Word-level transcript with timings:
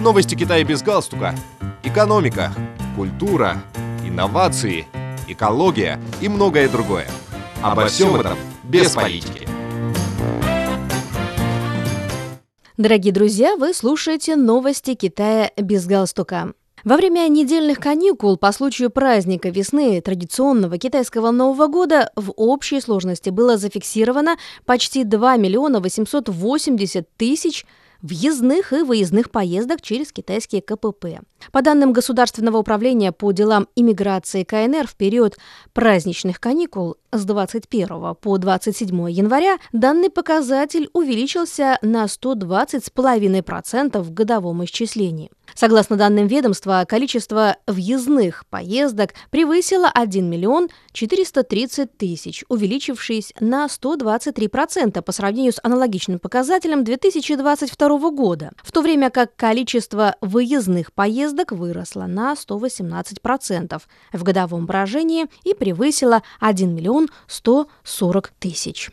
Новости 0.00 0.36
Китая 0.36 0.62
без 0.62 0.80
галстука. 0.82 1.34
Экономика, 1.82 2.52
культура, 2.94 3.56
инновации, 4.04 4.86
экология 5.26 6.00
и 6.20 6.28
многое 6.28 6.68
другое. 6.68 7.08
Обо 7.62 7.86
всем 7.86 8.14
этом 8.14 8.38
без 8.62 8.92
политики. 8.92 9.48
Дорогие 12.76 13.12
друзья, 13.12 13.56
вы 13.56 13.74
слушаете 13.74 14.36
новости 14.36 14.94
Китая 14.94 15.50
без 15.56 15.84
галстука. 15.86 16.52
Во 16.84 16.96
время 16.96 17.26
недельных 17.26 17.80
каникул 17.80 18.36
по 18.36 18.52
случаю 18.52 18.90
праздника 18.90 19.48
весны 19.48 20.00
традиционного 20.00 20.78
китайского 20.78 21.32
Нового 21.32 21.66
года 21.66 22.12
в 22.14 22.32
общей 22.36 22.80
сложности 22.80 23.30
было 23.30 23.56
зафиксировано 23.56 24.36
почти 24.64 25.02
2 25.02 25.36
миллиона 25.38 25.80
880 25.80 27.08
тысяч 27.16 27.66
въездных 28.02 28.72
и 28.72 28.82
выездных 28.82 29.30
поездок 29.30 29.82
через 29.82 30.12
китайские 30.12 30.62
КПП. 30.62 31.20
По 31.52 31.62
данным 31.62 31.92
Государственного 31.92 32.58
управления 32.58 33.12
по 33.12 33.32
делам 33.32 33.68
иммиграции 33.76 34.44
КНР 34.44 34.86
в 34.86 34.96
период 34.96 35.36
праздничных 35.72 36.40
каникул 36.40 36.96
с 37.12 37.24
21 37.24 38.14
по 38.14 38.38
27 38.38 39.10
января 39.10 39.58
данный 39.72 40.10
показатель 40.10 40.88
увеличился 40.92 41.78
на 41.82 42.04
120,5% 42.04 44.00
в 44.00 44.12
годовом 44.12 44.64
исчислении. 44.64 45.30
Согласно 45.54 45.96
данным 45.96 46.26
ведомства, 46.26 46.84
количество 46.88 47.56
въездных 47.66 48.46
поездок 48.46 49.14
превысило 49.30 49.88
1 49.92 50.28
миллион 50.28 50.68
430 50.92 51.96
тысяч, 51.96 52.44
увеличившись 52.48 53.32
на 53.40 53.66
123% 53.66 55.02
по 55.02 55.12
сравнению 55.12 55.52
с 55.52 55.60
аналогичным 55.62 56.18
показателем 56.18 56.84
2022 56.84 58.10
года, 58.10 58.52
в 58.62 58.72
то 58.72 58.82
время 58.82 59.10
как 59.10 59.34
количество 59.36 60.16
выездных 60.20 60.92
поездок 60.92 61.52
выросло 61.52 62.04
на 62.06 62.34
118% 62.34 63.80
в 64.12 64.22
годовом 64.22 64.66
выражении 64.66 65.26
и 65.44 65.54
превысило 65.54 66.22
1 66.40 66.74
миллион 66.74 67.08
140 67.26 68.32
тысяч. 68.38 68.90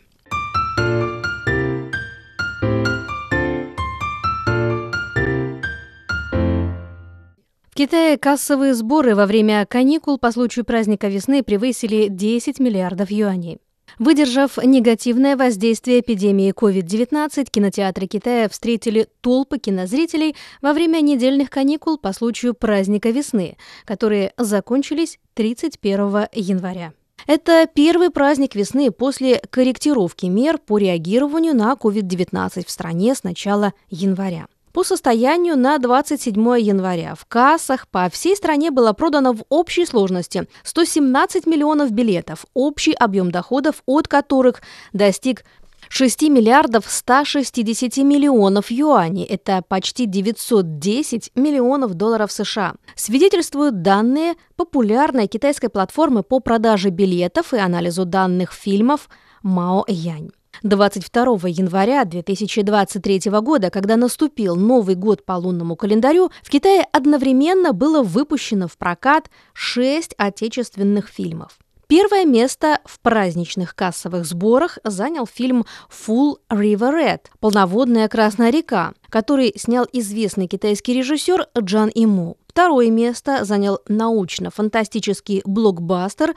Китае 7.76 8.16
кассовые 8.16 8.72
сборы 8.72 9.14
во 9.14 9.26
время 9.26 9.66
каникул 9.66 10.16
по 10.16 10.32
случаю 10.32 10.64
праздника 10.64 11.08
весны 11.08 11.42
превысили 11.42 12.06
10 12.08 12.58
миллиардов 12.58 13.10
юаней. 13.10 13.58
Выдержав 13.98 14.56
негативное 14.64 15.36
воздействие 15.36 16.00
эпидемии 16.00 16.54
COVID-19, 16.54 17.50
кинотеатры 17.50 18.06
Китая 18.06 18.48
встретили 18.48 19.08
толпы 19.20 19.58
кинозрителей 19.58 20.34
во 20.62 20.72
время 20.72 21.02
недельных 21.02 21.50
каникул 21.50 21.98
по 21.98 22.14
случаю 22.14 22.54
праздника 22.54 23.10
весны, 23.10 23.58
которые 23.84 24.32
закончились 24.38 25.18
31 25.34 26.28
января. 26.32 26.94
Это 27.26 27.68
первый 27.70 28.08
праздник 28.08 28.54
весны 28.54 28.90
после 28.90 29.38
корректировки 29.50 30.24
мер 30.24 30.56
по 30.56 30.78
реагированию 30.78 31.54
на 31.54 31.74
COVID-19 31.74 32.66
в 32.66 32.70
стране 32.70 33.14
с 33.14 33.22
начала 33.22 33.74
января. 33.90 34.46
По 34.76 34.84
состоянию 34.84 35.56
на 35.56 35.78
27 35.78 36.34
января 36.60 37.14
в 37.14 37.24
кассах 37.24 37.88
по 37.88 38.10
всей 38.10 38.36
стране 38.36 38.70
было 38.70 38.92
продано 38.92 39.32
в 39.32 39.42
общей 39.48 39.86
сложности 39.86 40.46
117 40.64 41.46
миллионов 41.46 41.92
билетов, 41.92 42.44
общий 42.52 42.92
объем 42.92 43.30
доходов 43.30 43.82
от 43.86 44.06
которых 44.06 44.60
достиг 44.92 45.46
6 45.88 46.24
миллиардов 46.24 46.84
160 46.86 47.96
миллионов 48.04 48.70
юаней. 48.70 49.24
Это 49.24 49.62
почти 49.66 50.04
910 50.04 51.30
миллионов 51.34 51.94
долларов 51.94 52.30
США. 52.30 52.74
Свидетельствуют 52.96 53.80
данные 53.80 54.34
популярной 54.56 55.26
китайской 55.26 55.70
платформы 55.70 56.22
по 56.22 56.40
продаже 56.40 56.90
билетов 56.90 57.54
и 57.54 57.56
анализу 57.56 58.04
данных 58.04 58.52
фильмов 58.52 59.08
Мао 59.42 59.86
Янь. 59.88 60.32
22 60.62 61.48
января 61.48 62.04
2023 62.04 63.30
года, 63.40 63.70
когда 63.70 63.96
наступил 63.96 64.56
Новый 64.56 64.94
год 64.94 65.24
по 65.24 65.32
лунному 65.32 65.76
календарю, 65.76 66.30
в 66.42 66.50
Китае 66.50 66.86
одновременно 66.92 67.72
было 67.72 68.02
выпущено 68.02 68.68
в 68.68 68.76
прокат 68.78 69.30
шесть 69.52 70.14
отечественных 70.18 71.08
фильмов. 71.08 71.58
Первое 71.88 72.24
место 72.24 72.80
в 72.84 72.98
праздничных 72.98 73.76
кассовых 73.76 74.24
сборах 74.26 74.78
занял 74.82 75.24
фильм 75.24 75.64
«Full 75.88 76.38
River 76.50 76.92
Red»– 76.92 77.20
«Полноводная 77.40 78.08
Красная 78.08 78.50
река», 78.50 78.92
который 79.08 79.52
снял 79.56 79.86
известный 79.92 80.48
китайский 80.48 80.94
режиссер 80.94 81.46
Джан 81.56 81.92
Иму. 81.94 82.38
Второе 82.48 82.90
место 82.90 83.44
занял 83.44 83.78
научно-фантастический 83.86 85.42
блокбастер 85.44 86.34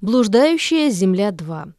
«Блуждающая 0.00 0.88
Земля 0.90 1.30
2». 1.30 1.72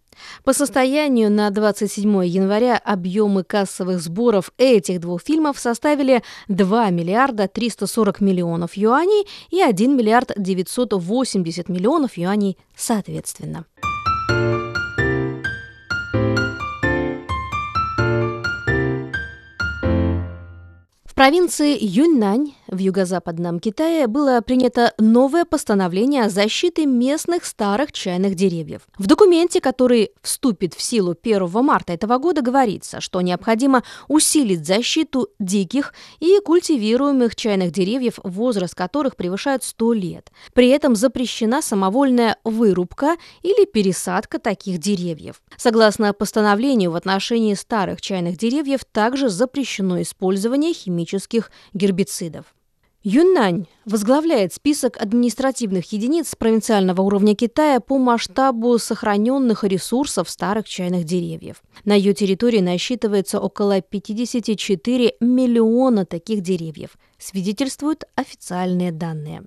По 0.44 0.54
состоянию 0.54 1.32
на 1.32 1.50
27 1.50 2.26
января 2.26 2.78
объемы 2.78 3.44
кассовых 3.44 4.00
сборов 4.02 4.52
этих 4.58 5.00
двух 5.00 5.22
фильмов 5.22 5.60
составили 5.60 6.24
2 6.48 6.90
миллиарда 6.90 7.48
340 7.48 8.22
миллионов 8.22 8.76
юаней 8.76 9.28
и 9.50 9.62
1 9.62 9.96
миллиард 9.96 10.32
980 10.38 11.70
миллионов 11.70 12.18
юаней 12.18 12.58
соответственно. 12.76 13.66
В 21.14 21.16
провинции 21.16 21.78
Юньнань 21.80 22.54
в 22.74 22.78
юго-западном 22.80 23.60
Китае 23.60 24.08
было 24.08 24.42
принято 24.42 24.94
новое 24.98 25.46
постановление 25.46 26.24
о 26.24 26.30
защите 26.30 26.86
местных 26.86 27.46
старых 27.46 27.92
чайных 27.92 28.36
деревьев. 28.36 28.82
В 28.98 29.08
документе, 29.08 29.62
который 29.62 30.12
вступит 30.22 30.74
в 30.74 30.82
силу 30.82 31.16
1 31.22 31.50
марта 31.64 31.94
этого 31.94 32.18
года, 32.18 32.42
говорится, 32.42 33.02
что 33.02 33.22
необходимо 33.22 33.84
усилить 34.08 34.66
защиту 34.66 35.30
диких 35.40 35.94
и 36.20 36.40
культивируемых 36.44 37.36
чайных 37.36 37.72
деревьев, 37.72 38.20
возраст 38.24 38.76
которых 38.76 39.16
превышает 39.16 39.64
100 39.64 39.94
лет. 39.94 40.32
При 40.54 40.70
этом 40.70 40.96
запрещена 40.96 41.62
самовольная 41.62 42.38
вырубка 42.44 43.16
или 43.42 43.66
пересадка 43.66 44.40
таких 44.40 44.80
деревьев. 44.80 45.42
Согласно 45.58 46.14
постановлению, 46.14 46.92
в 46.92 46.96
отношении 46.96 47.54
старых 47.54 48.02
чайных 48.02 48.38
деревьев 48.38 48.82
также 48.86 49.30
запрещено 49.30 50.02
использование 50.02 50.74
химических 50.74 51.52
гербицидов. 51.74 52.46
Юннань 53.06 53.66
возглавляет 53.84 54.54
список 54.54 54.96
административных 54.96 55.92
единиц 55.92 56.36
провинциального 56.36 57.02
уровня 57.02 57.36
Китая 57.36 57.82
по 57.82 57.98
масштабу 57.98 58.78
сохраненных 58.80 59.66
ресурсов 59.66 60.30
старых 60.30 60.70
чайных 60.70 61.04
деревьев. 61.04 61.62
На 61.84 61.96
ее 61.96 62.14
территории 62.14 62.62
насчитывается 62.62 63.42
около 63.42 63.82
54 63.82 65.16
миллиона 65.20 66.06
таких 66.06 66.40
деревьев, 66.40 66.92
свидетельствуют 67.18 68.06
официальные 68.16 68.94
данные. 68.94 69.44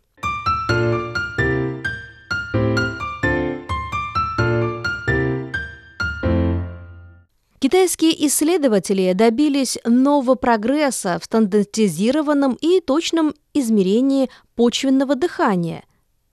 Китайские 7.67 8.29
исследователи 8.29 9.13
добились 9.13 9.77
нового 9.85 10.37
прогресса 10.37 11.19
в 11.21 11.25
стандартизированном 11.25 12.57
и 12.61 12.79
точном 12.79 13.35
измерении 13.55 14.31
почвенного 14.55 15.17
дыхания, 15.17 15.83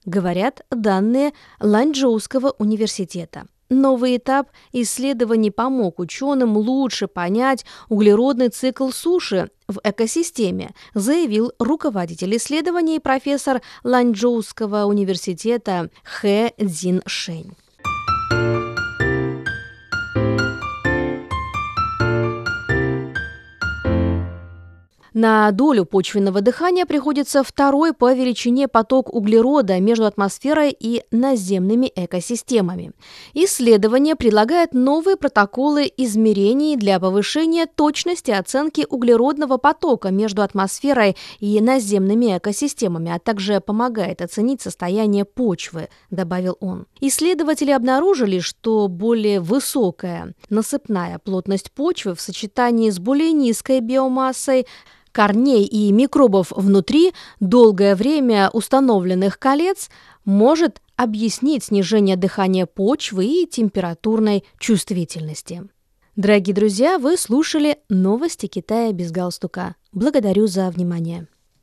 говорят 0.04 0.64
данные 0.70 1.32
Ланчжоуского 1.58 2.54
университета. 2.58 3.48
Новый 3.68 4.18
этап 4.18 4.50
исследований 4.70 5.50
помог 5.50 5.98
ученым 5.98 6.56
лучше 6.56 7.08
понять 7.08 7.64
углеродный 7.88 8.50
цикл 8.50 8.90
суши 8.90 9.50
в 9.66 9.80
экосистеме, 9.82 10.72
заявил 10.94 11.50
руководитель 11.58 12.36
исследований 12.36 13.00
профессор 13.00 13.60
Ланчжоуского 13.82 14.84
университета 14.84 15.90
Хэ 16.04 16.52
Цзин 16.64 17.02
Шэнь. 17.06 17.56
На 25.14 25.52
долю 25.52 25.84
почвенного 25.84 26.40
дыхания 26.40 26.86
приходится 26.86 27.44
второй 27.44 27.92
по 27.92 28.12
величине 28.12 28.66
поток 28.66 29.14
углерода 29.14 29.78
между 29.78 30.06
атмосферой 30.06 30.76
и 30.76 31.04
наземными 31.12 31.90
экосистемами. 31.94 32.90
Исследование 33.32 34.16
предлагает 34.16 34.74
новые 34.74 35.16
протоколы 35.16 35.88
измерений 35.96 36.74
для 36.76 36.98
повышения 36.98 37.66
точности 37.66 38.32
оценки 38.32 38.84
углеродного 38.90 39.56
потока 39.56 40.10
между 40.10 40.42
атмосферой 40.42 41.16
и 41.38 41.60
наземными 41.60 42.36
экосистемами, 42.36 43.12
а 43.12 43.20
также 43.20 43.60
помогает 43.60 44.20
оценить 44.20 44.62
состояние 44.62 45.24
почвы, 45.24 45.90
добавил 46.10 46.56
он. 46.58 46.86
Исследователи 47.00 47.70
обнаружили, 47.70 48.40
что 48.40 48.88
более 48.88 49.38
высокая 49.38 50.34
насыпная 50.50 51.20
плотность 51.20 51.70
почвы 51.70 52.16
в 52.16 52.20
сочетании 52.20 52.90
с 52.90 52.98
более 52.98 53.30
низкой 53.30 53.78
биомассой 53.78 54.66
корней 55.14 55.64
и 55.64 55.92
микробов 55.92 56.50
внутри 56.50 57.14
долгое 57.40 57.94
время 57.94 58.50
установленных 58.52 59.38
колец 59.38 59.88
может 60.24 60.82
объяснить 60.96 61.64
снижение 61.64 62.16
дыхания 62.16 62.66
почвы 62.66 63.24
и 63.24 63.46
температурной 63.46 64.44
чувствительности. 64.58 65.62
Дорогие 66.16 66.54
друзья, 66.54 66.98
вы 66.98 67.16
слушали 67.16 67.78
новости 67.88 68.46
Китая 68.46 68.92
без 68.92 69.10
галстука. 69.10 69.76
Благодарю 69.92 70.46
за 70.46 70.68
внимание. 70.70 71.28